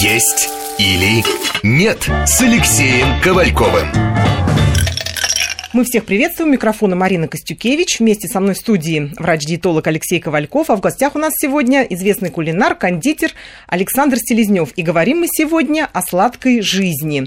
Есть 0.00 0.48
или 0.78 1.24
нет 1.64 2.08
с 2.24 2.40
Алексеем 2.40 3.20
Ковальковым. 3.20 3.88
Мы 5.72 5.82
всех 5.82 6.04
приветствуем. 6.04 6.52
Микрофона 6.52 6.94
Марина 6.94 7.26
Костюкевич. 7.26 7.98
Вместе 7.98 8.28
со 8.28 8.38
мной 8.38 8.54
в 8.54 8.58
студии 8.58 9.12
врач-диетолог 9.18 9.84
Алексей 9.88 10.20
Ковальков. 10.20 10.70
А 10.70 10.76
в 10.76 10.80
гостях 10.80 11.16
у 11.16 11.18
нас 11.18 11.32
сегодня 11.36 11.82
известный 11.82 12.30
кулинар, 12.30 12.76
кондитер 12.76 13.32
Александр 13.66 14.18
Селезнев. 14.18 14.70
И 14.76 14.82
говорим 14.82 15.22
мы 15.22 15.26
сегодня 15.28 15.88
о 15.92 16.00
сладкой 16.02 16.60
жизни. 16.60 17.26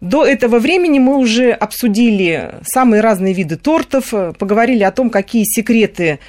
До 0.00 0.24
этого 0.24 0.60
времени 0.60 1.00
мы 1.00 1.16
уже 1.16 1.50
обсудили 1.50 2.52
самые 2.62 3.00
разные 3.00 3.34
виды 3.34 3.56
тортов, 3.56 4.10
поговорили 4.38 4.84
о 4.84 4.92
том, 4.92 5.10
какие 5.10 5.42
секреты 5.42 6.20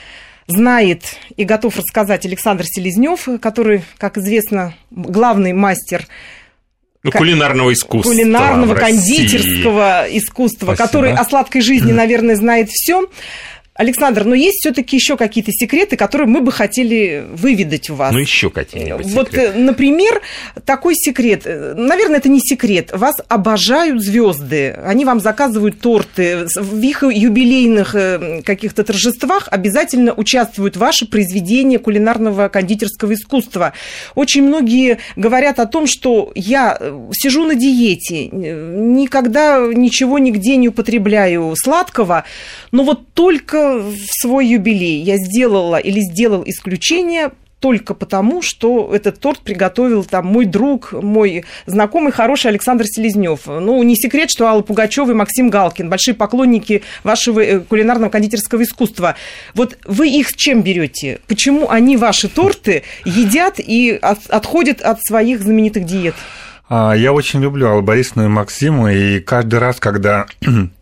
знает 0.48 1.18
и 1.36 1.43
готов 1.43 1.78
рассказать 1.78 2.25
Александр 2.25 2.66
Селезнев, 2.66 3.28
который, 3.41 3.84
как 3.98 4.18
известно, 4.18 4.73
главный 4.91 5.54
мастер 5.54 6.05
ну, 7.06 7.11
кулинарного 7.11 7.71
искусства. 7.71 8.11
Кулинарного, 8.11 8.73
кондитерского 8.73 10.06
искусства, 10.10 10.73
Спасибо. 10.73 10.87
который 10.87 11.14
о 11.14 11.23
сладкой 11.23 11.61
жизни, 11.61 11.92
наверное, 11.92 12.36
знает 12.36 12.70
все. 12.70 13.07
Александр, 13.75 14.24
но 14.24 14.36
есть 14.36 14.60
все-таки 14.61 14.96
еще 14.96 15.18
какие-то 15.18 15.52
секреты, 15.52 15.97
которые 15.97 16.29
мы 16.29 16.39
бы 16.39 16.54
хотели 16.54 17.25
выведать 17.29 17.89
у 17.89 17.96
вас. 17.96 18.14
Ну, 18.14 18.20
еще 18.20 18.50
какие-нибудь 18.50 19.06
Вот, 19.07 19.28
секреты. 19.28 19.60
например, 19.60 20.21
такой 20.64 20.96
секрет. 20.96 21.43
Наверное, 21.46 22.20
это 22.20 22.29
не 22.29 22.39
секрет. 22.39 22.92
Вас 22.93 23.15
обожают 23.28 24.01
звезды. 24.01 24.70
Они 24.86 25.04
вам 25.04 25.20
заказывают 25.20 25.82
торты. 25.82 26.48
В 26.56 26.79
их 26.79 27.04
юбилейных 27.04 27.96
э, 27.96 28.42
каких-то 28.43 28.86
торжествах 28.86 29.50
обязательно 29.51 30.14
участвуют 30.14 30.78
ваши 30.78 31.06
произведения 31.06 31.78
кулинарного 31.78 32.48
кондитерского 32.48 33.14
искусства. 33.14 33.73
Очень 34.16 34.44
многие 34.44 35.00
говорят 35.17 35.59
о 35.59 35.66
том, 35.66 35.86
что 35.86 36.31
я 36.34 36.78
э, 36.80 37.09
сижу 37.12 37.44
на 37.44 37.56
диете, 37.56 38.30
никогда 38.30 39.59
ничего 39.68 40.18
нигде 40.18 40.56
не 40.56 40.70
употребляю 40.70 41.53
сладкого, 41.58 42.23
но 42.72 42.84
вот 42.84 43.12
только 43.14 43.65
в 43.74 43.96
свой 44.22 44.48
юбилей 44.48 45.02
я 45.02 45.18
сделала 45.18 45.78
или 45.78 46.00
сделал 46.00 46.44
исключение 46.46 47.32
только 47.60 47.96
потому, 47.96 48.44
что 48.44 48.94
этот 48.94 49.20
торт 49.20 49.40
приготовил 49.40 50.04
там 50.04 50.28
мой 50.28 50.46
друг, 50.46 50.92
мой 50.92 51.46
знакомый, 51.66 52.12
хороший 52.12 52.48
Александр 52.48 52.86
Селезнев. 52.86 53.48
Ну, 53.48 53.82
не 53.82 53.96
секрет, 53.96 54.30
что 54.30 54.46
Алла 54.46 54.62
Пугачева 54.62 55.10
и 55.12 55.14
Максим 55.16 55.50
Галкин 55.50 55.90
большие 55.90 56.14
поклонники 56.14 56.84
вашего 57.04 57.40
э, 57.40 57.60
кулинарного 57.62 58.12
кондитерского 58.12 58.62
искусства. 58.62 59.16
Вот 59.56 59.80
вы 59.86 60.10
их 60.10 60.36
чем 60.36 60.62
берете? 60.62 61.20
Почему 61.28 61.70
они 61.70 61.98
ваши 61.98 62.28
торты 62.28 62.84
едят 63.04 63.56
и 63.58 64.00
отходят 64.02 64.82
от 64.82 65.04
своих 65.04 65.42
знаменитых 65.42 65.86
диет? 65.86 66.14
А, 66.68 66.94
я 66.94 67.14
очень 67.14 67.42
люблю 67.42 67.68
Аллу 67.70 67.82
Борисовну 67.82 68.26
и 68.26 68.28
Максима, 68.28 68.94
и 68.94 69.20
каждый 69.20 69.60
раз, 69.60 69.78
когда 69.80 70.26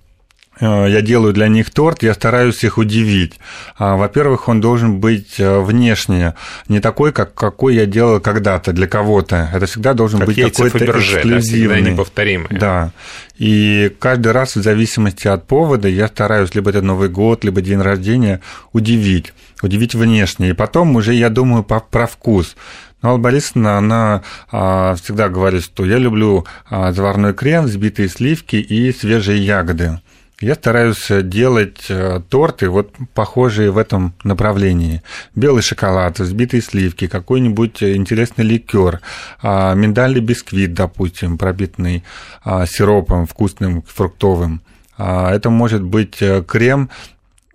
я 0.60 1.02
делаю 1.02 1.34
для 1.34 1.48
них 1.48 1.72
торт, 1.72 2.04
я 2.04 2.14
стараюсь 2.14 2.64
их 2.64 2.78
удивить. 2.78 3.40
А, 3.78 3.96
во-первых, 3.96 4.48
он 4.48 4.62
должен 4.62 5.00
быть 5.00 5.40
э, 5.40 5.60
внешне 5.60 6.36
не 6.68 6.80
такой, 6.80 7.12
как 7.12 7.34
какой 7.34 7.76
я 7.76 7.86
делал 7.86 8.20
когда-то 8.20 8.72
для 8.72 8.88
кого-то. 8.88 9.50
Это 9.54 9.66
всегда 9.66 9.94
должен 9.94 10.20
как 10.20 10.28
быть 10.28 10.40
какой-то 10.40 10.86
эксклюзивный. 10.86 11.82
Да, 11.82 11.90
неповторимый. 11.90 12.48
Да. 12.52 12.92
И 13.38 13.92
каждый 14.00 14.32
раз 14.32 14.56
в 14.56 14.62
зависимости 14.62 15.28
от 15.28 15.48
повода 15.48 15.88
я 15.88 16.08
стараюсь 16.08 16.54
либо 16.54 16.70
это 16.70 16.82
Новый 16.82 17.10
год, 17.10 17.44
либо 17.44 17.62
день 17.62 17.82
рождения 17.82 18.40
удивить, 18.74 19.34
удивить 19.62 19.96
внешне. 19.96 20.50
И 20.50 20.54
потом 20.54 20.96
уже 20.96 21.14
я 21.14 21.30
думаю 21.30 21.64
про 21.64 22.08
вкус. 22.08 22.56
Но 23.02 23.10
Алла 23.10 23.18
Борисовна, 23.18 23.78
она 23.78 24.24
а, 24.50 24.96
всегда 24.96 25.28
говорит, 25.28 25.64
что 25.64 25.84
я 25.86 25.98
люблю 25.98 26.46
а, 26.70 26.94
заварной 26.94 27.34
крем, 27.34 27.66
взбитые 27.66 28.08
сливки 28.08 28.56
и 28.56 28.94
свежие 28.94 29.46
ягоды. 29.46 30.00
Я 30.40 30.56
стараюсь 30.56 31.08
делать 31.10 31.86
э, 31.90 32.22
торты 32.30 32.70
вот 32.70 32.94
похожие 33.14 33.72
в 33.72 33.78
этом 33.78 34.14
направлении. 34.24 35.02
Белый 35.36 35.62
шоколад, 35.62 36.20
взбитые 36.20 36.62
сливки, 36.62 37.08
какой-нибудь 37.08 37.82
интересный 37.84 38.44
ликер, 38.44 39.00
а, 39.42 39.74
миндальный 39.74 40.22
бисквит, 40.22 40.74
допустим, 40.74 41.38
пробитный 41.38 42.04
а, 42.44 42.66
сиропом 42.66 43.26
вкусным, 43.26 43.84
фруктовым. 43.84 44.62
А, 44.98 45.34
это 45.34 45.50
может 45.50 45.84
быть 45.84 46.22
э, 46.22 46.44
крем 46.44 46.90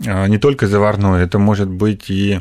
не 0.00 0.38
только 0.38 0.68
заварной, 0.68 1.24
это 1.24 1.40
может 1.40 1.68
быть 1.68 2.08
и 2.08 2.40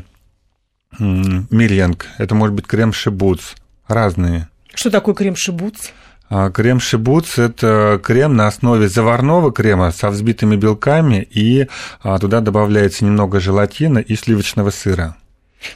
меренг, 1.00 2.06
это 2.16 2.36
может 2.36 2.54
быть 2.54 2.68
крем-шибуц, 2.68 3.54
разные. 3.88 4.48
Что 4.74 4.90
такое 4.90 5.16
крем-шибуц? 5.16 5.88
А, 5.88 5.92
крем 6.28 6.80
шибуц– 6.80 7.38
это 7.38 8.00
крем 8.02 8.36
на 8.36 8.46
основе 8.46 8.88
заварного 8.88 9.52
крема 9.52 9.90
со 9.92 10.10
взбитыми 10.10 10.56
белками, 10.56 11.26
и 11.30 11.68
а, 12.02 12.18
туда 12.18 12.40
добавляется 12.40 13.04
немного 13.04 13.40
желатина 13.40 13.98
и 13.98 14.14
сливочного 14.14 14.70
сыра. 14.70 15.16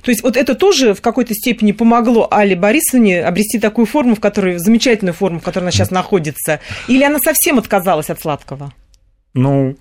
То 0.03 0.11
есть 0.11 0.23
вот 0.23 0.37
это 0.37 0.55
тоже 0.55 0.95
в 0.95 1.01
какой-то 1.01 1.35
степени 1.35 1.73
помогло 1.73 2.29
Али 2.31 2.55
Борисовне 2.55 3.23
обрести 3.23 3.59
такую 3.59 3.87
форму, 3.87 4.15
в 4.15 4.21
которой 4.21 4.59
замечательную 4.59 5.15
форму, 5.15 5.41
в 5.41 5.43
которой 5.43 5.65
она 5.65 5.71
сейчас 5.73 5.91
находится, 5.91 6.61
или 6.87 7.03
она 7.03 7.19
совсем 7.19 7.59
отказалась 7.59 8.11
от 8.11 8.21
сладкого? 8.21 8.73
Ну, 9.35 9.77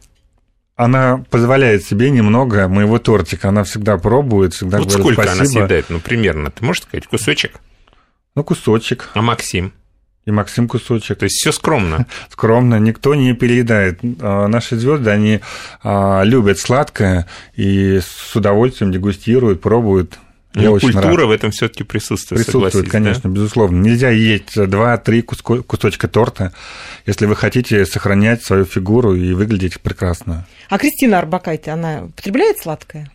она 0.75 1.23
позволяет 1.29 1.83
себе 1.83 2.09
немного 2.09 2.67
моего 2.67 2.97
тортика. 2.97 3.49
Она 3.49 3.63
всегда 3.63 3.97
пробует, 3.97 4.53
всегда 4.53 4.79
вот 4.79 4.87
говорит 4.87 5.03
сколько 5.03 5.23
спасибо. 5.23 5.41
она 5.41 5.49
съедает, 5.49 5.85
ну, 5.89 5.99
примерно? 5.99 6.49
Ты 6.49 6.65
можешь 6.65 6.83
сказать, 6.83 7.05
кусочек? 7.07 7.59
Ну, 8.33 8.43
кусочек. 8.43 9.09
А 9.13 9.21
Максим? 9.21 9.73
И 10.25 10.31
Максим 10.31 10.67
Кусочек. 10.67 11.17
То 11.17 11.23
есть 11.23 11.37
все 11.37 11.51
скромно. 11.51 12.05
Скромно, 12.29 12.79
никто 12.79 13.15
не 13.15 13.33
переедает. 13.33 13.99
А, 14.21 14.47
наши 14.47 14.75
звезды, 14.75 15.09
они 15.09 15.39
а, 15.83 16.21
любят 16.23 16.59
сладкое 16.59 17.27
и 17.55 17.99
с 17.99 18.35
удовольствием 18.35 18.91
дегустируют, 18.91 19.61
пробуют. 19.61 20.19
Я 20.53 20.63
ну, 20.63 20.73
очень 20.73 20.91
культура 20.91 21.21
рад. 21.21 21.27
в 21.27 21.31
этом 21.31 21.51
все-таки 21.51 21.83
присутствует. 21.83 22.45
Присутствует, 22.45 22.89
конечно, 22.89 23.29
да? 23.29 23.35
безусловно. 23.35 23.81
Нельзя 23.81 24.09
есть 24.09 24.61
два-три 24.61 25.21
кусочка 25.21 26.09
торта, 26.09 26.51
если 27.05 27.25
вы 27.25 27.37
хотите 27.37 27.85
сохранять 27.85 28.43
свою 28.43 28.65
фигуру 28.65 29.15
и 29.15 29.33
выглядеть 29.33 29.79
прекрасно. 29.79 30.45
А 30.69 30.77
Кристина 30.77 31.19
Арбакайте, 31.19 31.71
она 31.71 32.09
потребляет 32.15 32.59
сладкое? 32.59 33.09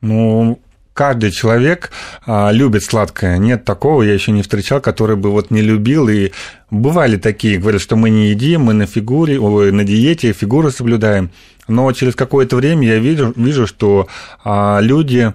Ну, 0.00 0.60
каждый 0.94 1.30
человек 1.30 1.90
а, 2.26 2.50
любит 2.50 2.84
сладкое. 2.84 3.38
Нет 3.38 3.64
такого, 3.64 4.02
я 4.02 4.12
еще 4.12 4.32
не 4.32 4.42
встречал, 4.42 4.80
который 4.80 5.16
бы 5.16 5.30
вот 5.30 5.50
не 5.50 5.60
любил. 5.60 6.08
И 6.08 6.32
бывали 6.70 7.16
такие, 7.16 7.58
говорят, 7.58 7.80
что 7.80 7.96
мы 7.96 8.10
не 8.10 8.30
едим, 8.30 8.62
мы 8.62 8.72
на 8.72 8.86
фигуре, 8.86 9.38
ой, 9.38 9.72
на 9.72 9.84
диете, 9.84 10.32
фигуру 10.32 10.70
соблюдаем. 10.70 11.30
Но 11.68 11.90
через 11.92 12.14
какое-то 12.14 12.56
время 12.56 12.86
я 12.86 12.98
вижу, 12.98 13.32
вижу 13.36 13.66
что 13.66 14.08
а, 14.44 14.80
люди 14.80 15.32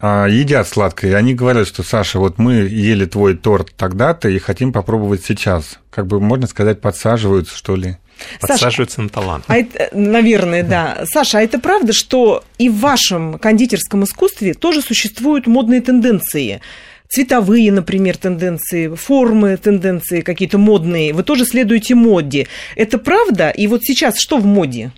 а, 0.00 0.26
едят 0.26 0.68
сладкое. 0.68 1.12
И 1.12 1.14
они 1.14 1.34
говорят, 1.34 1.66
что 1.66 1.82
Саша, 1.82 2.18
вот 2.18 2.38
мы 2.38 2.54
ели 2.54 3.04
твой 3.04 3.36
торт 3.36 3.72
тогда-то 3.76 4.28
и 4.28 4.38
хотим 4.38 4.72
попробовать 4.72 5.24
сейчас. 5.24 5.78
Как 5.90 6.06
бы 6.06 6.20
можно 6.20 6.46
сказать, 6.46 6.80
подсаживаются, 6.80 7.56
что 7.56 7.76
ли. 7.76 7.98
Подсаживаются 8.40 8.96
Саша, 8.96 9.02
на 9.02 9.08
талант. 9.08 9.44
А 9.46 9.56
это, 9.56 9.88
наверное, 9.92 10.62
да. 10.62 11.04
Саша, 11.06 11.38
а 11.38 11.42
это 11.42 11.58
правда, 11.58 11.92
что 11.92 12.44
и 12.58 12.68
в 12.68 12.78
вашем 12.78 13.38
кондитерском 13.38 14.04
искусстве 14.04 14.54
тоже 14.54 14.82
существуют 14.82 15.46
модные 15.46 15.80
тенденции? 15.80 16.60
цветовые, 17.08 17.72
например, 17.72 18.16
тенденции, 18.16 18.94
формы, 18.94 19.56
тенденции 19.56 20.20
какие-то 20.20 20.58
модные. 20.58 21.14
Вы 21.14 21.22
тоже 21.22 21.46
следуете 21.46 21.94
моде. 21.94 22.46
Это 22.76 22.98
правда? 22.98 23.48
И 23.48 23.66
вот 23.66 23.82
сейчас 23.82 24.18
что 24.18 24.38
в 24.38 24.44
моде? 24.44 24.92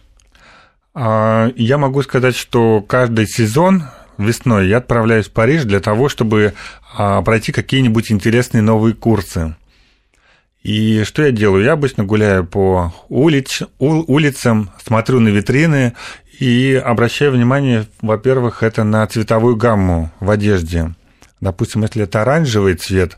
А, 0.92 1.52
я 1.56 1.78
могу 1.78 2.02
сказать, 2.02 2.36
что 2.36 2.82
каждый 2.82 3.26
сезон 3.26 3.84
весной 4.18 4.68
я 4.68 4.78
отправляюсь 4.78 5.26
в 5.26 5.32
Париж 5.32 5.62
для 5.64 5.80
того, 5.80 6.08
чтобы 6.08 6.54
а, 6.96 7.22
пройти 7.22 7.52
какие-нибудь 7.52 8.10
интересные 8.10 8.62
новые 8.62 8.94
курсы. 8.94 9.54
И 10.62 11.04
что 11.04 11.22
я 11.22 11.30
делаю? 11.30 11.64
Я 11.64 11.72
обычно 11.72 12.04
гуляю 12.04 12.44
по 12.44 12.92
улиц, 13.08 13.62
улицам, 13.78 14.70
смотрю 14.84 15.18
на 15.20 15.28
витрины 15.28 15.94
и 16.38 16.74
обращаю 16.74 17.32
внимание, 17.32 17.86
во-первых, 18.02 18.62
это 18.62 18.84
на 18.84 19.06
цветовую 19.06 19.56
гамму 19.56 20.10
в 20.20 20.28
одежде. 20.30 20.94
Допустим, 21.40 21.82
если 21.82 22.02
это 22.02 22.22
оранжевый 22.22 22.74
цвет, 22.74 23.16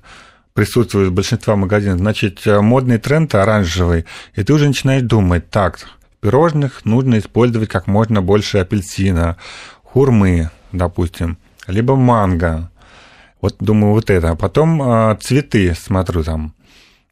присутствует 0.54 1.08
в 1.08 1.14
большинстве 1.14 1.56
магазинов, 1.56 1.98
значит, 1.98 2.42
модный 2.46 2.98
тренд 2.98 3.34
оранжевый, 3.34 4.04
и 4.34 4.44
ты 4.44 4.52
уже 4.52 4.68
начинаешь 4.68 5.02
думать, 5.02 5.50
так, 5.50 5.78
в 5.78 5.86
пирожных 6.20 6.84
нужно 6.84 7.18
использовать 7.18 7.68
как 7.68 7.88
можно 7.88 8.22
больше 8.22 8.58
апельсина, 8.58 9.36
хурмы, 9.82 10.50
допустим, 10.70 11.38
либо 11.66 11.96
манго. 11.96 12.70
Вот 13.40 13.56
думаю, 13.58 13.94
вот 13.94 14.10
это. 14.10 14.30
А 14.30 14.36
потом 14.36 14.80
а, 14.80 15.16
цветы 15.16 15.74
смотрю 15.74 16.22
там 16.22 16.54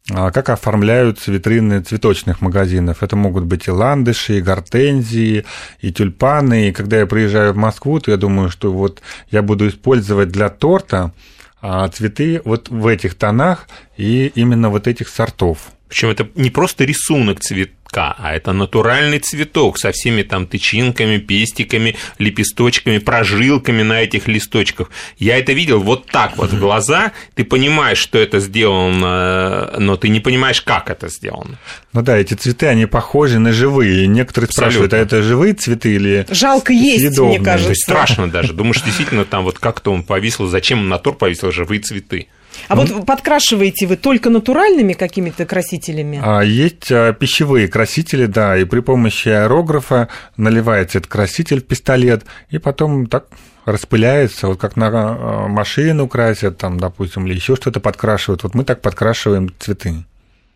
как 0.07 0.49
оформляются 0.49 1.31
витрины 1.31 1.81
цветочных 1.81 2.41
магазинов. 2.41 3.03
Это 3.03 3.15
могут 3.15 3.45
быть 3.45 3.67
и 3.67 3.71
ландыши, 3.71 4.37
и 4.37 4.41
гортензии, 4.41 5.45
и 5.79 5.91
тюльпаны. 5.91 6.69
И 6.69 6.71
когда 6.71 6.99
я 6.99 7.05
приезжаю 7.05 7.53
в 7.53 7.57
Москву, 7.57 7.99
то 7.99 8.11
я 8.11 8.17
думаю, 8.17 8.49
что 8.49 8.71
вот 8.71 9.01
я 9.29 9.41
буду 9.41 9.67
использовать 9.67 10.29
для 10.29 10.49
торта 10.49 11.13
а, 11.61 11.87
цветы 11.89 12.41
вот 12.43 12.69
в 12.69 12.87
этих 12.87 13.15
тонах 13.15 13.67
и 13.95 14.31
именно 14.35 14.69
вот 14.69 14.87
этих 14.87 15.07
сортов. 15.07 15.71
Причем 15.91 16.07
это 16.07 16.29
не 16.35 16.49
просто 16.49 16.85
рисунок 16.85 17.41
цветка, 17.41 18.15
а 18.17 18.33
это 18.33 18.53
натуральный 18.53 19.19
цветок 19.19 19.77
со 19.77 19.91
всеми 19.91 20.23
там 20.23 20.47
тычинками, 20.47 21.17
пестиками, 21.17 21.97
лепесточками, 22.17 22.97
прожилками 22.99 23.81
на 23.81 24.01
этих 24.01 24.29
листочках. 24.29 24.89
Я 25.17 25.37
это 25.37 25.51
видел 25.51 25.81
вот 25.81 26.05
так 26.05 26.37
вот 26.37 26.53
в 26.53 26.59
глаза. 26.59 27.11
Ты 27.35 27.43
понимаешь, 27.43 27.97
что 27.97 28.17
это 28.17 28.39
сделано, 28.39 29.73
но 29.79 29.97
ты 29.97 30.07
не 30.07 30.21
понимаешь, 30.21 30.61
как 30.61 30.89
это 30.89 31.09
сделано. 31.09 31.57
Ну 31.91 32.01
да, 32.01 32.17
эти 32.17 32.35
цветы, 32.35 32.67
они 32.67 32.85
похожи 32.85 33.37
на 33.37 33.51
живые. 33.51 34.07
Некоторые 34.07 34.47
Абсолютно. 34.47 34.71
спрашивают, 34.71 34.93
а 34.93 34.97
это 34.97 35.21
живые 35.21 35.55
цветы 35.55 35.93
или 35.95 36.25
Жалко 36.29 36.71
есть, 36.71 36.99
съедобные? 37.01 37.39
мне 37.39 37.45
кажется. 37.45 37.67
То 37.67 37.71
есть 37.71 37.83
страшно 37.83 38.31
даже. 38.31 38.53
Думаешь, 38.53 38.81
действительно, 38.81 39.25
там 39.25 39.43
вот 39.43 39.59
как-то 39.59 39.91
он 39.91 40.03
повесил, 40.03 40.47
зачем 40.47 40.87
на 40.87 40.99
тор 40.99 41.15
повесил 41.15 41.51
живые 41.51 41.81
цветы? 41.81 42.27
А 42.67 42.75
ну, 42.75 42.85
вот 42.85 43.05
подкрашиваете 43.05 43.87
вы 43.87 43.97
только 43.97 44.29
натуральными 44.29 44.93
какими-то 44.93 45.45
красителями? 45.45 46.21
А, 46.23 46.41
есть 46.41 46.91
а, 46.91 47.13
пищевые 47.13 47.67
красители, 47.67 48.25
да, 48.25 48.57
и 48.57 48.65
при 48.65 48.79
помощи 48.81 49.29
аэрографа 49.29 50.09
наливается 50.37 50.99
этот 50.99 51.11
краситель 51.11 51.61
в 51.61 51.65
пистолет, 51.65 52.25
и 52.49 52.57
потом 52.57 53.07
так 53.07 53.27
распыляется, 53.65 54.47
вот 54.47 54.59
как 54.59 54.75
на 54.75 54.87
а, 54.89 55.47
машину 55.47 56.07
красят, 56.07 56.57
там, 56.57 56.79
допустим, 56.79 57.25
или 57.25 57.35
еще 57.35 57.55
что-то 57.55 57.79
подкрашивают. 57.79 58.43
Вот 58.43 58.55
мы 58.55 58.63
так 58.63 58.81
подкрашиваем 58.81 59.53
цветы. 59.59 60.05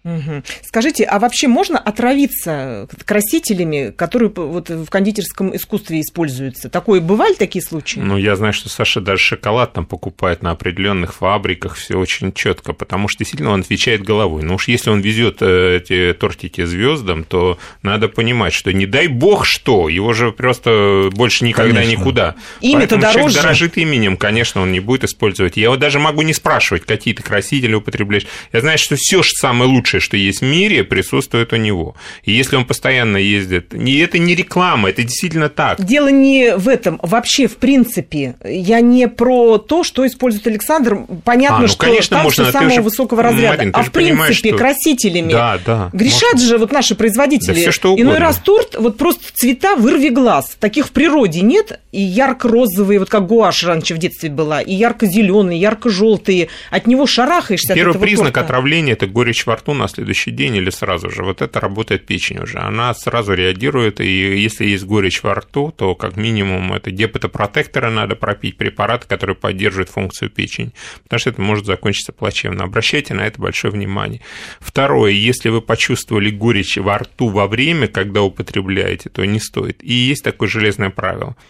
Угу. 0.06 0.44
Скажите, 0.64 1.04
а 1.04 1.18
вообще 1.18 1.48
можно 1.48 1.80
отравиться 1.80 2.88
красителями, 3.06 3.90
которые 3.90 4.30
вот 4.30 4.70
в 4.70 4.88
кондитерском 4.88 5.56
искусстве 5.56 6.02
используются? 6.02 6.70
Такое 6.70 7.02
бывали 7.02 7.34
такие 7.34 7.64
случаи? 7.64 8.00
Ну, 8.00 8.16
я 8.16 8.36
знаю, 8.36 8.54
что 8.54 8.70
Саша 8.70 9.02
даже 9.02 9.22
шоколад 9.22 9.74
там 9.74 9.88
покупает 9.88 10.44
на 10.44 10.52
определенных 10.52 11.16
фабриках, 11.16 11.76
все 11.76 11.98
очень 11.98 12.34
четко, 12.34 12.74
потому 12.74 13.08
что 13.08 13.20
действительно 13.20 13.52
он 13.52 13.62
отвечает 13.62 14.04
головой. 14.04 14.44
Ну 14.44 14.56
уж 14.56 14.68
если 14.68 14.92
он 14.92 15.02
везет 15.02 15.38
э, 15.42 15.78
эти 15.78 16.14
тортики 16.14 16.64
звездам, 16.66 17.24
то 17.24 17.58
надо 17.82 18.08
понимать, 18.08 18.54
что 18.54 18.72
не 18.72 18.86
дай 18.86 19.08
бог 19.08 19.46
что, 19.46 19.90
его 19.90 20.14
же 20.14 20.32
просто 20.32 21.10
больше 21.14 21.46
никогда 21.46 21.82
конечно. 21.82 22.00
никуда. 22.00 22.36
Имя-то 22.62 22.98
дороже. 22.98 23.18
Человек 23.18 23.36
дорожит 23.42 23.78
именем, 23.78 24.18
конечно, 24.18 24.62
он 24.62 24.72
не 24.72 24.80
будет 24.80 25.04
использовать. 25.04 25.58
Я 25.58 25.72
вот 25.72 25.80
даже 25.80 25.98
могу 25.98 26.22
не 26.22 26.34
спрашивать, 26.34 26.86
какие 26.86 27.16
ты 27.16 27.24
красители 27.24 27.74
употребляешь. 27.74 28.28
Я 28.54 28.62
знаю, 28.62 28.78
что 28.78 28.96
все 28.98 29.24
же 29.24 29.32
самое 29.32 29.68
лучшее 29.68 29.95
лучшее, 29.96 30.00
что 30.00 30.18
есть 30.18 30.42
в 30.42 30.46
мире, 30.46 30.84
присутствует 30.84 31.54
у 31.54 31.56
него. 31.56 31.96
И 32.24 32.32
если 32.32 32.56
он 32.56 32.66
постоянно 32.66 33.18
ездит, 33.18 33.74
и 33.74 34.00
это 34.00 34.18
не 34.18 34.36
реклама, 34.36 34.90
это 34.90 35.04
действительно 35.04 35.50
так. 35.50 35.84
Дело 35.84 36.10
не 36.10 36.56
в 36.56 36.68
этом. 36.68 37.00
Вообще, 37.02 37.48
в 37.48 37.58
принципе, 37.58 38.36
я 38.44 38.82
не 38.82 39.08
про 39.08 39.58
то, 39.58 39.84
что 39.84 40.06
использует 40.06 40.48
Александр. 40.48 41.00
Понятно, 41.24 41.58
а, 41.58 41.62
ну, 41.62 41.68
что 41.68 41.86
конечно, 41.86 42.18
там 42.18 42.24
можно. 42.24 42.52
самого 42.52 42.74
же, 42.74 42.82
высокого 42.82 43.24
разряда. 43.24 43.58
Марин, 43.58 43.72
а 43.74 43.84
в 43.84 43.92
принципе, 43.92 44.50
что... 44.50 44.58
красителями 44.58 45.32
да, 45.32 45.60
да, 45.66 45.90
грешат 45.94 46.34
можно. 46.34 46.48
же 46.48 46.58
вот 46.58 46.72
наши 46.72 46.96
производители. 46.96 47.54
Да 47.54 47.54
все, 47.54 47.72
что 47.72 47.94
угодно. 47.94 48.10
Иной 48.10 48.20
раз 48.20 48.38
торт, 48.38 48.76
вот 48.78 48.98
просто 48.98 49.24
цвета 49.34 49.76
вырви 49.76 50.10
глаз. 50.10 50.58
Таких 50.60 50.88
в 50.88 50.92
природе 50.92 51.42
нет. 51.42 51.80
И 51.92 52.02
ярко-розовые, 52.02 53.00
вот 53.00 53.10
как 53.10 53.28
гуашь 53.28 53.64
раньше 53.64 53.94
в 53.96 53.98
детстве 53.98 54.30
была, 54.30 54.62
и 54.62 54.74
ярко-зеленые, 54.74 55.60
ярко-желтые. 55.60 56.50
От 56.70 56.88
него 56.88 57.08
шарахаешься. 57.08 57.74
Первый 57.74 58.00
признак 58.00 58.34
торта. 58.34 58.42
отравления– 58.42 58.94
это 58.96 59.08
горечь 59.08 59.46
во 59.46 59.56
рту 59.56 59.74
на 59.86 59.90
следующий 59.90 60.32
день 60.32 60.56
или 60.56 60.72
сразу 60.72 61.10
же. 61.10 61.24
Вот 61.24 61.42
это 61.42 61.60
работает 61.60 62.06
печень 62.06 62.40
уже. 62.40 62.58
Она 62.58 62.94
сразу 62.94 63.34
реагирует, 63.34 64.02
и 64.02 64.42
если 64.42 64.66
есть 64.66 64.84
горечь 64.84 65.22
во 65.24 65.36
рту, 65.36 65.72
то 65.76 65.94
как 65.96 66.18
минимум 66.18 66.74
это 66.74 66.90
депатопротекторы 66.92 67.92
надо 67.92 68.16
пропить, 68.16 68.58
препараты, 68.58 69.08
которые 69.08 69.36
поддерживают 69.36 69.90
функцию 69.90 70.30
печени, 70.30 70.72
потому 71.04 71.20
что 71.20 71.30
это 71.30 71.42
может 71.42 71.66
закончиться 71.66 72.14
плачевно. 72.14 72.64
Обращайте 72.64 73.14
на 73.14 73.28
это 73.28 73.40
большое 73.40 73.72
внимание. 73.72 74.22
Второе, 74.60 75.12
если 75.12 75.50
вы 75.50 75.62
почувствовали 75.62 76.32
горечь 76.32 76.78
во 76.78 76.98
рту 76.98 77.30
во 77.30 77.48
время, 77.48 77.88
когда 77.88 78.24
употребляете, 78.24 79.10
то 79.10 79.24
не 79.24 79.40
стоит. 79.40 79.84
И 79.84 79.94
есть 79.94 80.24
такое 80.24 80.50
железное 80.50 80.90
правило– 80.90 81.36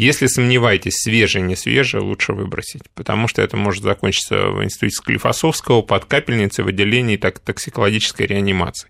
если 0.00 0.26
сомневаетесь, 0.28 0.94
свежее, 1.02 1.42
не 1.42 1.56
свежее, 1.56 2.02
лучше 2.02 2.32
выбросить, 2.32 2.82
потому 2.94 3.28
что 3.28 3.42
это 3.42 3.58
может 3.58 3.82
закончиться 3.82 4.48
в 4.48 4.64
институте 4.64 4.96
Склифосовского 4.96 5.82
под 5.82 6.06
капельницей, 6.06 6.64
выделением 6.64 7.18
так, 7.18 7.38
токсикологической 7.38 8.26
реанимации. 8.26 8.88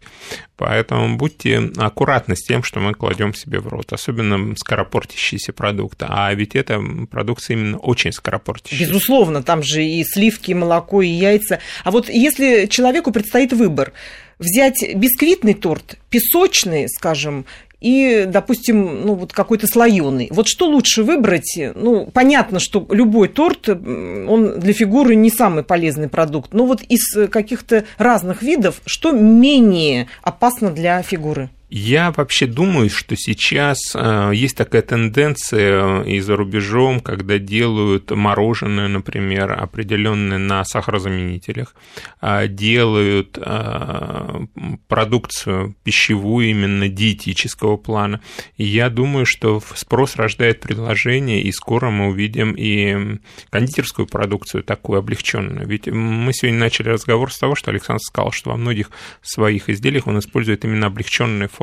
Поэтому 0.57 1.17
будьте 1.17 1.71
аккуратны 1.79 2.37
с 2.37 2.43
тем, 2.43 2.63
что 2.63 2.79
мы 2.79 2.95
кладем 2.95 3.35
себе 3.35 3.59
в 3.59 3.67
рот, 3.67 3.93
особенно 3.93 4.55
скоропортящиеся 4.57 5.53
продукты. 5.53 6.07
А 6.09 6.33
ведь 6.33 6.55
это 6.55 6.81
продукция 7.11 7.57
именно 7.57 7.79
очень 7.79 8.13
скоропортящаяся. 8.13 8.93
Безусловно, 8.93 9.43
там 9.43 9.65
же 9.65 9.85
и 9.85 10.05
сливки, 10.05 10.53
и 10.53 10.55
молоко, 10.55 11.03
и 11.03 11.09
яйца. 11.09 11.59
А 11.83 11.91
вот 11.91 12.09
если 12.09 12.67
человеку 12.67 13.11
предстоит 13.11 13.53
выбор, 13.53 13.93
взять 14.39 14.95
бисквитный 14.95 15.55
торт, 15.55 15.99
песочный, 16.09 16.89
скажем, 16.89 17.47
и, 17.81 18.25
допустим, 18.27 19.07
ну, 19.07 19.15
вот 19.15 19.33
какой-то 19.33 19.67
слоеный. 19.67 20.29
Вот 20.31 20.49
что 20.49 20.67
лучше 20.67 21.03
выбрать? 21.03 21.59
Ну, 21.75 22.07
понятно, 22.13 22.59
что 22.61 22.87
любой 22.91 23.29
торт, 23.29 23.69
он 23.69 24.61
для 24.61 24.73
фигуры 24.73 25.15
не 25.15 25.31
самый 25.31 25.65
полезный 25.65 26.09
продукт. 26.09 26.53
Но 26.53 26.67
вот 26.67 26.83
из 26.83 27.29
каких-то 27.29 27.85
разных 27.99 28.43
видов, 28.43 28.83
что 28.85 29.13
менее 29.13 30.09
опасно 30.23 30.71
для 30.71 31.03
фигуры? 31.03 31.51
Я 31.73 32.11
вообще 32.11 32.47
думаю, 32.47 32.91
что 32.91 33.15
сейчас 33.15 33.79
э, 33.95 34.33
есть 34.35 34.57
такая 34.57 34.83
тенденция 34.83 36.03
и 36.03 36.19
за 36.19 36.35
рубежом, 36.35 36.99
когда 36.99 37.39
делают 37.39 38.11
мороженое, 38.11 38.89
например, 38.89 39.53
определенное 39.53 40.39
на 40.39 40.65
сахарозаменителях, 40.65 41.77
а 42.21 42.49
делают 42.49 43.39
э, 43.41 44.47
продукцию 44.89 45.77
пищевую 45.85 46.51
именно 46.51 46.89
диетического 46.89 47.77
плана. 47.77 48.21
И 48.57 48.65
я 48.65 48.91
думаю, 48.91 49.25
что 49.25 49.63
спрос 49.77 50.17
рождает 50.17 50.63
предложение, 50.63 51.41
и 51.41 51.53
скоро 51.53 51.91
мы 51.91 52.09
увидим 52.09 52.55
и 52.59 53.21
кондитерскую 53.51 54.09
продукцию 54.09 54.65
такую 54.65 54.99
облегченную. 54.99 55.69
Ведь 55.69 55.87
мы 55.87 56.33
сегодня 56.33 56.59
начали 56.59 56.89
разговор 56.89 57.33
с 57.33 57.39
того, 57.39 57.55
что 57.55 57.71
Александр 57.71 58.03
сказал, 58.03 58.33
что 58.33 58.51
во 58.51 58.57
многих 58.57 58.91
своих 59.23 59.69
изделиях 59.69 60.09
он 60.09 60.19
использует 60.19 60.65
именно 60.65 60.89
облегченные 60.89 61.47
формы, 61.47 61.60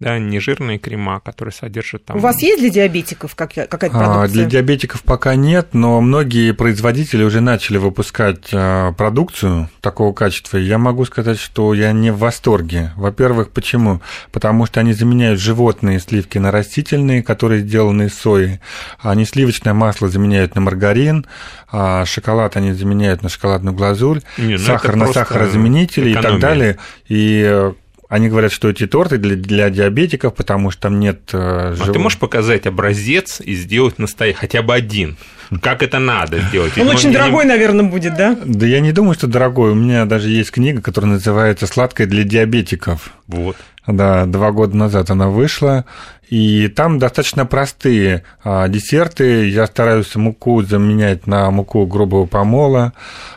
да, 0.00 0.18
нежирные 0.18 0.78
крема, 0.78 1.20
которые 1.20 1.52
содержат 1.52 2.04
там... 2.04 2.16
У 2.16 2.20
вас 2.20 2.42
есть 2.42 2.60
для 2.60 2.68
диабетиков 2.68 3.34
какая-то 3.34 3.78
продукция? 3.78 4.22
А, 4.22 4.28
для 4.28 4.44
диабетиков 4.44 5.02
пока 5.02 5.34
нет, 5.34 5.68
но 5.72 6.00
многие 6.00 6.52
производители 6.52 7.22
уже 7.22 7.40
начали 7.40 7.78
выпускать 7.78 8.48
а, 8.52 8.92
продукцию 8.92 9.70
такого 9.80 10.12
качества. 10.12 10.58
Я 10.58 10.78
могу 10.78 11.04
сказать, 11.04 11.38
что 11.38 11.72
я 11.74 11.92
не 11.92 12.10
в 12.10 12.18
восторге. 12.18 12.92
Во-первых, 12.96 13.50
почему? 13.50 14.02
Потому 14.32 14.66
что 14.66 14.80
они 14.80 14.92
заменяют 14.92 15.40
животные 15.40 16.00
сливки 16.00 16.38
на 16.38 16.50
растительные, 16.50 17.22
которые 17.22 17.62
сделаны 17.62 18.04
из 18.04 18.14
сои. 18.14 18.60
Они 18.98 19.24
сливочное 19.24 19.74
масло 19.74 20.08
заменяют 20.08 20.54
на 20.54 20.60
маргарин, 20.60 21.24
а 21.70 22.04
шоколад 22.04 22.56
они 22.56 22.72
заменяют 22.72 23.22
на 23.22 23.28
шоколадную 23.28 23.74
глазурь, 23.74 24.20
не, 24.38 24.54
ну 24.54 24.58
сахар 24.58 24.96
на 24.96 25.06
сахарозаменители 25.12 26.12
экономия. 26.12 26.18
и 26.18 26.32
так 26.32 26.40
далее. 26.40 26.78
И 27.08 27.72
они 28.14 28.28
говорят, 28.28 28.52
что 28.52 28.68
эти 28.70 28.86
торты 28.86 29.18
для, 29.18 29.34
для 29.34 29.70
диабетиков, 29.70 30.36
потому 30.36 30.70
что 30.70 30.82
там 30.82 31.00
нет 31.00 31.30
э, 31.32 31.74
жив... 31.76 31.88
А 31.88 31.92
ты 31.92 31.98
можешь 31.98 32.16
показать 32.16 32.64
образец 32.64 33.40
и 33.40 33.56
сделать 33.56 33.98
настоящий, 33.98 34.38
хотя 34.38 34.62
бы 34.62 34.72
один? 34.72 35.16
Как 35.60 35.82
это 35.82 35.98
надо 35.98 36.38
сделать? 36.38 36.78
Он 36.78 36.88
очень 36.88 37.12
дорогой, 37.12 37.44
наверное, 37.44 37.84
будет, 37.84 38.14
да? 38.14 38.38
Да 38.44 38.66
я 38.66 38.78
не 38.78 38.92
думаю, 38.92 39.14
что 39.14 39.26
дорогой. 39.26 39.72
У 39.72 39.74
меня 39.74 40.04
даже 40.04 40.28
есть 40.28 40.52
книга, 40.52 40.80
которая 40.80 41.10
называется 41.10 41.66
«Сладкое 41.66 42.06
для 42.06 42.22
диабетиков». 42.22 43.10
Вот. 43.26 43.56
Да, 43.84 44.26
два 44.26 44.52
года 44.52 44.76
назад 44.76 45.10
она 45.10 45.28
вышла, 45.28 45.84
и 46.28 46.68
там 46.68 47.00
достаточно 47.00 47.46
простые 47.46 48.22
а, 48.44 48.68
десерты. 48.68 49.48
Я 49.48 49.66
стараюсь 49.66 50.14
муку 50.14 50.62
заменять 50.62 51.26
на 51.26 51.50
муку 51.50 51.84
грубого 51.84 52.26
помола, 52.26 52.92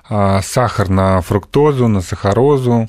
а, 0.07 0.41
сахар 0.43 0.87
на 0.87 1.21
фруктозу, 1.21 1.87
на 1.87 2.01
сахарозу, 2.01 2.87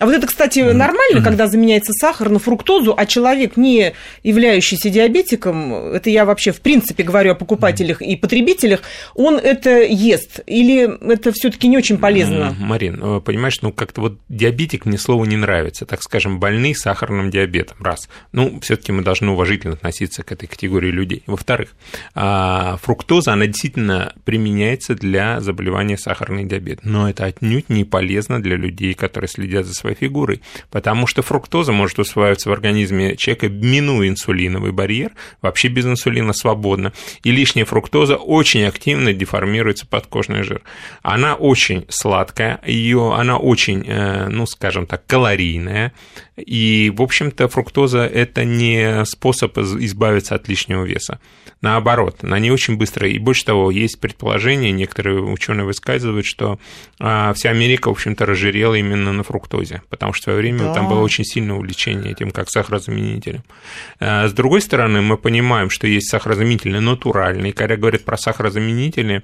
а 0.00 0.06
вот 0.06 0.14
это, 0.14 0.26
кстати, 0.26 0.60
нормально, 0.60 1.22
когда 1.22 1.46
заменяется 1.46 1.92
сахар 1.92 2.30
на 2.30 2.38
фруктозу, 2.38 2.94
а 2.96 3.04
человек, 3.04 3.58
не 3.58 3.92
являющийся 4.22 4.88
диабетиком, 4.88 5.74
это 5.92 6.08
я 6.08 6.24
вообще 6.24 6.52
в 6.52 6.62
принципе 6.62 7.02
говорю 7.02 7.32
о 7.32 7.34
покупателях 7.34 8.00
и 8.00 8.16
потребителях, 8.16 8.80
он 9.14 9.36
это 9.36 9.82
ест? 9.82 10.40
Или 10.46 10.88
это 11.12 11.32
все 11.32 11.50
таки 11.50 11.68
не 11.68 11.76
очень 11.76 11.98
полезно? 11.98 12.56
Марин, 12.58 12.98
э, 13.02 13.20
понимаешь, 13.20 13.60
ну 13.60 13.72
как-то 13.72 14.00
вот 14.00 14.18
диабетик 14.30 14.86
мне 14.86 14.96
слово 14.96 15.26
не 15.26 15.36
нравится, 15.36 15.84
так 15.84 16.02
скажем, 16.02 16.40
больные 16.40 16.74
сахарным 16.74 17.30
диабетом, 17.30 17.76
раз. 17.80 18.08
Ну, 18.32 18.58
все 18.60 18.76
таки 18.76 18.92
мы 18.92 19.02
должны 19.02 19.30
уважительно 19.32 19.74
относиться 19.74 20.22
к 20.22 20.32
этой 20.32 20.46
категории 20.46 20.90
людей. 20.90 21.24
Во-вторых, 21.26 21.74
а, 22.14 22.78
фруктоза, 22.82 23.34
она 23.34 23.46
действительно 23.46 24.14
применяется 24.24 24.94
для 24.94 25.40
заболевания 25.40 25.98
сахарный 25.98 26.44
диабет, 26.44 26.80
но 26.84 27.10
это 27.10 27.26
отнюдь 27.26 27.68
не 27.68 27.84
полезно 27.84 28.42
для 28.42 28.56
людей, 28.56 28.94
которые 28.94 29.28
следят 29.28 29.66
за 29.66 29.74
своей 29.74 29.89
мертвой 29.90 29.94
фигурой, 29.94 30.40
потому 30.70 31.06
что 31.06 31.22
фруктоза 31.22 31.72
может 31.72 31.98
усваиваться 31.98 32.48
в 32.48 32.52
организме 32.52 33.16
человека, 33.16 33.48
минуя 33.48 34.08
инсулиновый 34.08 34.72
барьер, 34.72 35.12
вообще 35.42 35.68
без 35.68 35.86
инсулина 35.86 36.32
свободно, 36.32 36.92
и 37.24 37.30
лишняя 37.30 37.64
фруктоза 37.64 38.16
очень 38.16 38.64
активно 38.64 39.12
деформируется 39.12 39.86
подкожный 39.86 40.42
жир. 40.42 40.62
Она 41.02 41.34
очень 41.34 41.84
сладкая, 41.88 42.60
ее, 42.66 43.14
она 43.14 43.36
очень, 43.38 43.84
э, 43.86 44.28
ну, 44.28 44.46
скажем 44.46 44.86
так, 44.86 45.06
калорийная, 45.06 45.92
и, 46.36 46.92
в 46.94 47.02
общем-то, 47.02 47.48
фруктоза– 47.48 48.06
это 48.14 48.44
не 48.44 49.04
способ 49.04 49.58
избавиться 49.58 50.34
от 50.34 50.48
лишнего 50.48 50.84
веса. 50.84 51.18
Наоборот, 51.60 52.18
она 52.22 52.38
не 52.38 52.50
очень 52.50 52.76
быстрая. 52.76 53.10
И 53.10 53.18
больше 53.18 53.44
того, 53.44 53.70
есть 53.70 54.00
предположение, 54.00 54.72
некоторые 54.72 55.20
ученые 55.20 55.66
высказывают, 55.66 56.24
что 56.24 56.58
а, 56.98 57.34
вся 57.34 57.50
Америка, 57.50 57.88
в 57.88 57.92
общем-то, 57.92 58.24
разжирела 58.24 58.74
именно 58.74 59.12
на 59.12 59.22
фруктозе, 59.22 59.79
потому 59.88 60.12
что 60.12 60.22
в 60.22 60.24
свое 60.24 60.38
время 60.38 60.60
да. 60.60 60.74
там 60.74 60.88
было 60.88 61.00
очень 61.00 61.24
сильное 61.24 61.56
увлечение 61.56 62.12
этим 62.12 62.30
как 62.30 62.50
сахарозаменителем. 62.50 63.42
А, 63.98 64.28
с 64.28 64.32
другой 64.32 64.60
стороны, 64.60 65.00
мы 65.00 65.16
понимаем, 65.16 65.70
что 65.70 65.86
есть 65.86 66.10
сахарозаменители 66.10 66.78
натуральные. 66.78 67.52
Когда 67.52 67.76
говорят 67.76 68.04
про 68.04 68.16
сахарозаменители, 68.16 69.22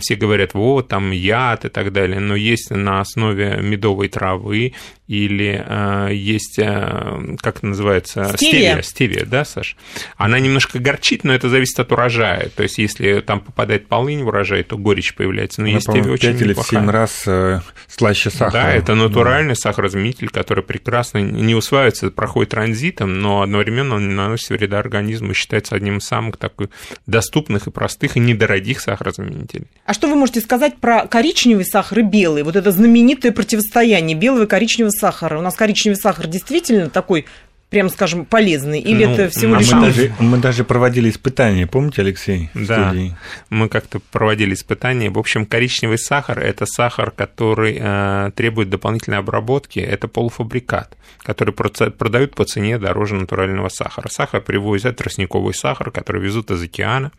все 0.00 0.14
говорят, 0.16 0.54
вот, 0.54 0.88
там 0.88 1.10
яд 1.10 1.64
и 1.64 1.68
так 1.68 1.92
далее, 1.92 2.20
но 2.20 2.34
есть 2.34 2.70
на 2.70 3.00
основе 3.00 3.58
медовой 3.60 4.08
травы 4.08 4.72
или 5.06 5.62
э, 5.64 6.14
есть, 6.14 6.58
э, 6.58 7.36
как 7.40 7.62
называется, 7.62 8.32
стевия. 8.36 8.80
стевия, 8.80 8.82
стевия, 8.82 9.26
да, 9.26 9.44
Саш? 9.44 9.76
Она 10.16 10.38
немножко 10.38 10.78
горчит, 10.78 11.24
но 11.24 11.34
это 11.34 11.50
зависит 11.50 11.78
от 11.78 11.92
урожая. 11.92 12.48
То 12.48 12.62
есть, 12.62 12.78
если 12.78 13.20
там 13.20 13.40
попадает 13.40 13.86
полынь 13.86 14.22
в 14.22 14.28
урожай, 14.28 14.62
то 14.62 14.78
горечь 14.78 15.14
появляется. 15.14 15.60
Но 15.60 15.66
Она, 15.66 15.74
есть 15.74 15.90
стевия 15.90 16.10
очень 16.10 16.32
5 16.32 16.40
или 16.40 16.54
7 16.54 16.90
раз 16.90 17.24
э, 17.26 17.60
слаще 17.86 18.30
сахара. 18.30 18.52
Да, 18.52 18.72
это 18.72 18.94
натуральный 18.94 19.54
да. 19.54 19.60
сахарозаменитель, 19.60 20.30
который 20.30 20.64
прекрасно 20.64 21.18
не 21.18 21.54
усваивается, 21.54 22.10
проходит 22.10 22.50
транзитом, 22.50 23.20
но 23.20 23.42
одновременно 23.42 23.96
он 23.96 24.08
не 24.08 24.14
наносит 24.14 24.48
вреда 24.50 24.78
организму 24.78 25.32
и 25.32 25.34
считается 25.34 25.74
одним 25.74 25.98
из 25.98 26.04
самых 26.04 26.38
таких 26.38 26.70
доступных 27.06 27.66
и 27.66 27.70
простых 27.70 28.16
и 28.16 28.20
недорогих 28.20 28.80
сахарозаменителей. 28.80 29.66
А 29.84 29.92
что 29.92 30.08
вы 30.08 30.14
можете 30.14 30.40
сказать 30.40 30.76
про 30.78 31.06
коричневый 31.06 31.66
сахар 31.66 31.98
и 31.98 32.02
белый? 32.02 32.42
Вот 32.42 32.56
это 32.56 32.70
знаменитое 32.72 33.32
противостояние 33.32 34.16
белого 34.16 34.44
и 34.44 34.46
коричневого 34.46 34.90
сахара. 34.90 35.38
У 35.38 35.42
нас 35.42 35.54
коричневый 35.56 35.96
сахар 35.96 36.26
действительно 36.26 36.88
такой 36.88 37.26
прямо 37.74 37.88
скажем, 37.88 38.24
полезный? 38.24 38.78
Или 38.78 39.04
ну, 39.04 39.14
это 39.14 39.28
всего 39.30 39.56
лишь... 39.56 39.72
Мы 39.72 39.80
даже, 39.80 40.12
мы 40.20 40.38
даже 40.38 40.62
проводили 40.62 41.10
испытания, 41.10 41.66
помните, 41.66 42.02
Алексей? 42.02 42.48
Да, 42.54 42.90
студии? 42.90 43.16
мы 43.50 43.68
как-то 43.68 43.98
проводили 44.12 44.54
испытания. 44.54 45.10
В 45.10 45.18
общем, 45.18 45.44
коричневый 45.44 45.98
сахар– 45.98 46.38
это 46.50 46.66
сахар, 46.66 47.10
который 47.10 47.76
э, 47.80 48.30
требует 48.36 48.70
дополнительной 48.70 49.18
обработки. 49.18 49.80
Это 49.80 50.06
полуфабрикат, 50.06 50.96
который 51.24 51.52
продают 51.52 52.36
по 52.36 52.44
цене 52.44 52.78
дороже 52.78 53.16
натурального 53.16 53.68
сахара. 53.70 54.08
Сахар 54.08 54.40
привозят, 54.40 54.98
тростниковый 54.98 55.52
сахар, 55.52 55.90
который 55.90 56.22
везут 56.22 56.52
из 56.52 56.62
океана. 56.62 57.10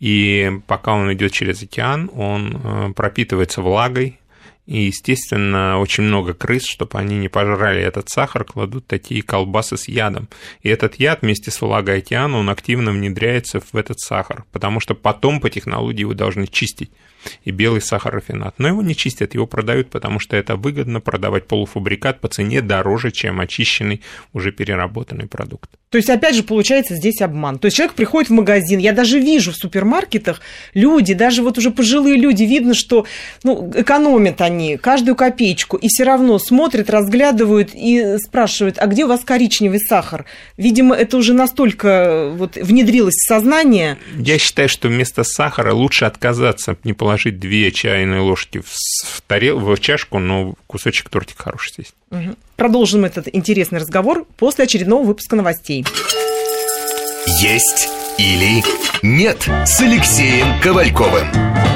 И 0.00 0.50
пока 0.66 0.94
он 0.94 1.12
идет 1.12 1.32
через 1.32 1.62
океан, 1.62 2.10
он 2.14 2.62
э, 2.64 2.92
пропитывается 2.96 3.60
влагой, 3.60 4.18
и, 4.68 4.82
естественно, 4.82 5.78
очень 5.78 6.04
много 6.04 6.34
крыс, 6.34 6.66
чтобы 6.66 6.98
они 6.98 7.16
не 7.16 7.28
пожрали 7.28 7.80
этот 7.80 8.10
сахар, 8.10 8.44
кладут 8.44 8.86
такие 8.86 9.22
колбасы 9.22 9.78
с 9.78 9.88
ядом. 9.88 10.28
И 10.60 10.68
этот 10.68 10.96
яд 10.96 11.22
вместе 11.22 11.50
с 11.50 11.62
влагой 11.62 11.98
океана, 11.98 12.36
он 12.36 12.50
активно 12.50 12.90
внедряется 12.92 13.60
в 13.60 13.74
этот 13.74 13.98
сахар, 13.98 14.44
потому 14.52 14.80
что 14.80 14.94
потом 14.94 15.40
по 15.40 15.48
технологии 15.48 16.00
его 16.00 16.12
должны 16.12 16.46
чистить 16.46 16.90
и 17.44 17.50
белый 17.50 17.80
сахарофинат. 17.80 18.54
Но 18.58 18.68
его 18.68 18.82
не 18.82 18.94
чистят, 18.94 19.34
его 19.34 19.46
продают, 19.46 19.90
потому 19.90 20.18
что 20.18 20.36
это 20.36 20.56
выгодно 20.56 21.00
продавать 21.00 21.46
полуфабрикат 21.46 22.20
по 22.20 22.28
цене 22.28 22.60
дороже, 22.60 23.10
чем 23.10 23.40
очищенный, 23.40 24.02
уже 24.32 24.52
переработанный 24.52 25.26
продукт. 25.26 25.70
То 25.90 25.96
есть, 25.96 26.10
опять 26.10 26.34
же, 26.34 26.42
получается 26.42 26.96
здесь 26.96 27.22
обман. 27.22 27.58
То 27.58 27.66
есть, 27.66 27.76
человек 27.76 27.94
приходит 27.94 28.28
в 28.28 28.34
магазин, 28.34 28.78
я 28.78 28.92
даже 28.92 29.18
вижу 29.18 29.52
в 29.52 29.56
супермаркетах 29.56 30.40
люди, 30.74 31.14
даже 31.14 31.42
вот 31.42 31.56
уже 31.56 31.70
пожилые 31.70 32.16
люди, 32.16 32.42
видно, 32.42 32.74
что 32.74 33.06
ну, 33.42 33.70
экономят 33.74 34.42
они 34.42 34.76
каждую 34.76 35.16
копеечку, 35.16 35.78
и 35.78 35.88
все 35.88 36.04
равно 36.04 36.38
смотрят, 36.38 36.90
разглядывают 36.90 37.70
и 37.74 38.18
спрашивают, 38.18 38.76
а 38.78 38.86
где 38.86 39.06
у 39.06 39.08
вас 39.08 39.24
коричневый 39.24 39.80
сахар? 39.80 40.26
Видимо, 40.58 40.94
это 40.94 41.16
уже 41.16 41.32
настолько 41.32 42.32
вот 42.34 42.56
внедрилось 42.56 43.14
в 43.14 43.26
сознание. 43.26 43.96
Я 44.18 44.38
считаю, 44.38 44.68
что 44.68 44.88
вместо 44.88 45.24
сахара 45.24 45.72
лучше 45.72 46.04
отказаться, 46.04 46.76
не 46.84 46.92
положить 46.92 47.17
две 47.26 47.70
чайные 47.70 48.20
ложки 48.20 48.62
в, 48.64 49.20
тарел, 49.26 49.58
в 49.58 49.78
чашку, 49.78 50.18
но 50.18 50.54
кусочек 50.66 51.08
тортика 51.08 51.44
хороший 51.44 51.72
здесь. 51.72 51.92
Угу. 52.10 52.36
Продолжим 52.56 53.04
этот 53.04 53.28
интересный 53.34 53.78
разговор 53.78 54.26
после 54.36 54.64
очередного 54.64 55.04
выпуска 55.04 55.36
новостей. 55.36 55.84
Есть 57.26 57.88
или 58.18 58.62
нет 59.02 59.48
с 59.64 59.80
Алексеем 59.80 60.60
Ковальковым. 60.60 61.67